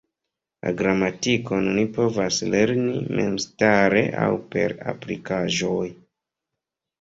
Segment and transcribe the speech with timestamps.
[0.67, 5.85] La gramatikon oni povas lerni memstare aŭ per aplikaĵoj.